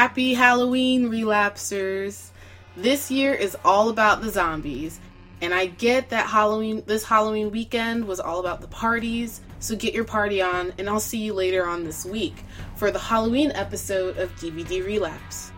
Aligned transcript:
Happy 0.00 0.32
Halloween, 0.32 1.10
relapsers. 1.10 2.30
This 2.74 3.10
year 3.10 3.34
is 3.34 3.54
all 3.66 3.90
about 3.90 4.22
the 4.22 4.30
zombies. 4.30 4.98
And 5.42 5.52
I 5.52 5.66
get 5.66 6.08
that 6.08 6.26
Halloween 6.26 6.82
this 6.86 7.04
Halloween 7.04 7.50
weekend 7.50 8.06
was 8.06 8.18
all 8.18 8.40
about 8.40 8.62
the 8.62 8.66
parties, 8.68 9.42
so 9.58 9.76
get 9.76 9.92
your 9.92 10.04
party 10.04 10.40
on 10.40 10.72
and 10.78 10.88
I'll 10.88 11.00
see 11.00 11.18
you 11.18 11.34
later 11.34 11.66
on 11.66 11.84
this 11.84 12.06
week 12.06 12.46
for 12.76 12.90
the 12.90 12.98
Halloween 12.98 13.52
episode 13.52 14.16
of 14.16 14.34
DVD 14.36 14.82
Relapse. 14.82 15.52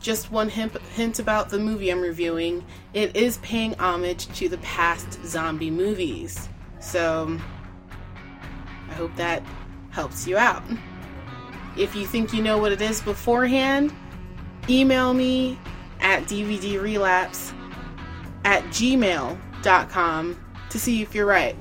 Just 0.00 0.32
one 0.32 0.48
hint, 0.48 0.80
hint 0.94 1.18
about 1.18 1.50
the 1.50 1.58
movie 1.58 1.90
I'm 1.90 2.00
reviewing, 2.00 2.64
it 2.94 3.14
is 3.14 3.36
paying 3.42 3.74
homage 3.74 4.26
to 4.38 4.48
the 4.48 4.58
past 4.58 5.22
zombie 5.26 5.70
movies. 5.70 6.48
So 6.80 7.38
I 8.88 8.94
hope 8.94 9.14
that 9.16 9.42
helps 9.90 10.26
you 10.26 10.38
out. 10.38 10.62
If 11.76 11.94
you 11.94 12.06
think 12.06 12.32
you 12.32 12.42
know 12.42 12.58
what 12.58 12.72
it 12.72 12.80
is 12.80 13.00
beforehand, 13.02 13.92
email 14.68 15.12
me 15.12 15.58
at 16.00 16.24
dvdrelapse 16.24 17.52
at 18.44 18.62
gmail.com 18.64 20.40
to 20.70 20.78
see 20.78 21.02
if 21.02 21.14
you're 21.14 21.26
right. 21.26 21.56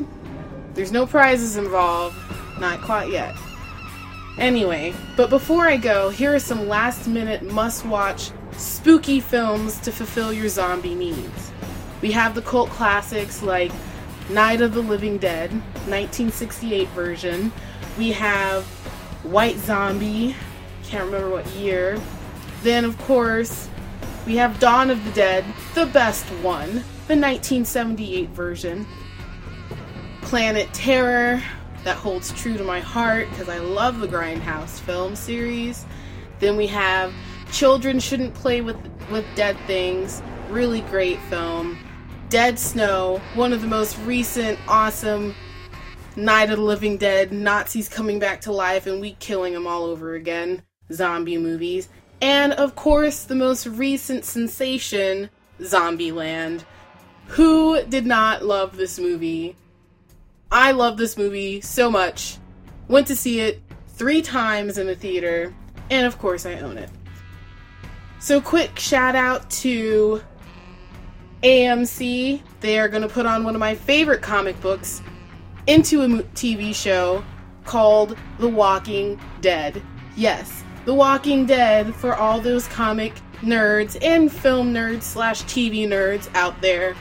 There's 0.74 0.92
no 0.92 1.06
prizes 1.06 1.58
involved, 1.58 2.16
not 2.60 2.82
quite 2.82 3.10
yet. 3.10 3.36
Anyway, 4.38 4.94
but 5.16 5.30
before 5.30 5.68
I 5.68 5.78
go, 5.78 6.10
here 6.10 6.34
are 6.34 6.40
some 6.40 6.68
last 6.68 7.08
minute 7.08 7.44
must 7.44 7.86
watch 7.86 8.32
spooky 8.58 9.20
films 9.20 9.80
to 9.82 9.92
fulfill 9.92 10.34
your 10.34 10.50
zombie 10.50 10.96
needs. 10.96 11.52
We 12.02 12.12
have 12.12 12.36
the 12.36 12.42
cult 12.42 12.70
classics 12.72 13.44
like 13.44 13.72
Night 14.30 14.62
of 14.62 14.74
the 14.74 14.82
Living 14.82 15.18
Dead, 15.18 15.52
1968 15.52 16.88
version. 16.90 17.52
We 17.98 18.12
have 18.12 18.66
White 19.24 19.58
Zombie, 19.58 20.36
can't 20.84 21.06
remember 21.06 21.30
what 21.30 21.48
year. 21.56 22.00
Then, 22.62 22.86
of 22.86 22.98
course, 23.00 23.70
we 24.26 24.36
have 24.36 24.60
Dawn 24.60 24.90
of 24.90 25.04
the 25.06 25.12
Dead, 25.12 25.46
the 25.76 25.86
best 25.88 26.26
one, 26.42 26.70
the 27.08 27.16
1978 27.16 28.30
version. 28.30 28.86
Planet 30.22 30.74
Terror, 30.74 31.42
that 31.84 31.98
holds 31.98 32.32
true 32.34 32.58
to 32.58 32.64
my 32.64 32.80
heart 32.80 33.30
because 33.30 33.50
I 33.50 33.60
love 33.60 34.00
the 34.00 34.08
Grindhouse 34.08 34.80
film 34.80 35.16
series. 35.16 35.86
Then 36.40 36.58
we 36.58 36.68
have 36.68 37.14
Children 37.52 38.00
Shouldn't 38.00 38.34
Play 38.34 38.62
with 38.62 38.78
with 39.12 39.26
Dead 39.36 39.58
Things, 39.68 40.22
really 40.50 40.82
great 40.82 41.20
film. 41.24 41.78
Dead 42.30 42.58
Snow, 42.58 43.22
one 43.36 43.54
of 43.54 43.62
the 43.62 43.68
most 43.68 43.98
recent 44.00 44.58
awesome 44.68 45.36
Night 46.16 46.52
of 46.52 46.58
the 46.58 46.64
Living 46.64 46.98
Dead, 46.98 47.32
Nazis 47.32 47.90
coming 47.90 48.20
back 48.20 48.42
to 48.42 48.52
life 48.52 48.86
and 48.86 49.02
we 49.02 49.14
killing 49.14 49.54
them 49.54 49.66
all 49.66 49.86
over 49.86 50.14
again, 50.14 50.62
zombie 50.92 51.38
movies. 51.38 51.90
And 52.22 52.54
of 52.54 52.76
course, 52.76 53.24
the 53.24 53.36
most 53.36 53.66
recent 53.66 54.24
sensation, 54.24 55.30
Zombieland. 55.60 56.64
Who 57.28 57.84
did 57.84 58.06
not 58.06 58.46
love 58.46 58.78
this 58.78 59.00
movie? 59.00 59.56
I 60.52 60.72
love 60.72 60.98
this 60.98 61.18
movie 61.18 61.62
so 61.62 61.90
much. 61.90 62.38
Went 62.88 63.08
to 63.08 63.16
see 63.16 63.40
it 63.40 63.62
three 63.88 64.22
times 64.22 64.78
in 64.78 64.88
the 64.88 64.96
theater, 64.96 65.54
and 65.90 66.06
of 66.06 66.20
course, 66.20 66.46
I 66.46 66.60
own 66.60 66.78
it. 66.78 66.90
So, 68.20 68.40
quick 68.40 68.78
shout 68.78 69.16
out 69.16 69.50
to 69.50 70.22
AMC. 71.44 72.42
They 72.62 72.80
are 72.80 72.88
going 72.88 73.02
to 73.02 73.10
put 73.10 73.26
on 73.26 73.44
one 73.44 73.56
of 73.56 73.60
my 73.60 73.76
favorite 73.76 74.22
comic 74.22 74.60
books 74.62 75.02
into 75.68 76.02
a 76.02 76.08
TV 76.08 76.74
show 76.76 77.24
called 77.66 78.18
The 78.40 78.48
Walking 78.48 79.20
Dead. 79.42 79.82
Yes, 80.16 80.64
The 80.86 80.94
Walking 80.94 81.46
Dead 81.46 81.96
for 81.96 82.16
all 82.16 82.42
those 82.42 82.68
comic 82.68 83.14
nerds 83.42 83.98
and 84.02 84.32
film 84.32 84.74
nerds 84.74 85.04
slash 85.04 85.44
TV 85.44 85.88
nerds 85.88 86.34
out 86.36 86.60
there 86.62 86.96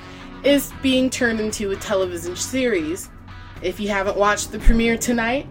is 0.45 0.73
being 0.83 1.09
turned 1.09 1.41
into 1.41 1.71
a 1.71 1.77
television 1.77 2.37
series. 2.37 3.09
If 3.63 3.79
you 3.79 3.89
haven't 3.89 4.17
watched 4.17 4.51
the 4.51 4.59
premiere 4.59 4.99
tonight, 4.99 5.47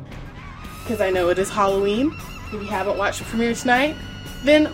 because 0.84 1.00
I 1.00 1.10
know 1.10 1.30
it 1.30 1.40
is 1.40 1.50
Halloween, 1.50 2.14
if 2.48 2.54
you 2.54 2.60
haven't 2.60 2.98
watched 2.98 3.20
the 3.20 3.26
premiere 3.26 3.56
tonight, 3.56 3.96
then 4.44 4.68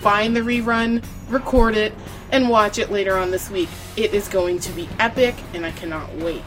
find 0.00 0.34
the 0.34 0.40
rerun, 0.40 1.04
record 1.28 1.76
it, 1.76 1.92
and 2.32 2.48
watch 2.48 2.78
it 2.78 2.90
later 2.90 3.16
on 3.16 3.30
this 3.30 3.50
week. 3.50 3.68
It 3.96 4.14
is 4.14 4.26
going 4.26 4.58
to 4.60 4.72
be 4.72 4.88
epic, 4.98 5.36
and 5.54 5.64
I 5.64 5.70
cannot 5.72 6.12
wait. 6.16 6.42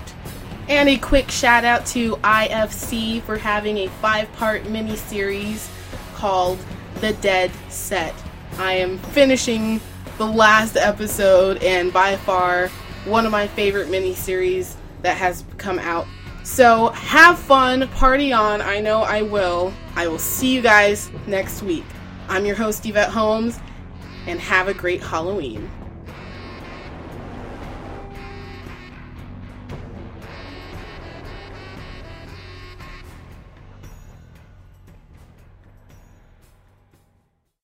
And 0.67 0.89
a 0.89 0.97
quick 0.97 1.29
shout 1.29 1.63
out 1.63 1.85
to 1.87 2.15
IFC 2.17 3.21
for 3.21 3.37
having 3.37 3.77
a 3.77 3.87
five 3.87 4.31
part 4.33 4.67
mini 4.67 4.95
series 4.95 5.69
called 6.15 6.57
The 7.01 7.13
Dead 7.13 7.51
Set. 7.69 8.15
I 8.57 8.73
am 8.73 8.97
finishing 8.97 9.79
the 10.17 10.25
last 10.25 10.75
episode, 10.75 11.61
and 11.61 11.93
by 11.93 12.15
far 12.15 12.69
one 13.05 13.27
of 13.27 13.31
my 13.31 13.45
favorite 13.45 13.91
mini 13.91 14.15
series 14.15 14.75
that 15.03 15.17
has 15.17 15.43
come 15.57 15.77
out. 15.77 16.07
So 16.43 16.89
have 16.89 17.37
fun, 17.37 17.87
party 17.89 18.33
on. 18.33 18.61
I 18.61 18.79
know 18.79 19.01
I 19.01 19.21
will. 19.21 19.71
I 19.95 20.07
will 20.07 20.17
see 20.17 20.51
you 20.51 20.61
guys 20.61 21.11
next 21.27 21.61
week. 21.61 21.85
I'm 22.27 22.43
your 22.43 22.55
host, 22.55 22.83
Yvette 22.87 23.09
Holmes, 23.09 23.59
and 24.25 24.39
have 24.39 24.67
a 24.67 24.73
great 24.73 25.03
Halloween. 25.03 25.69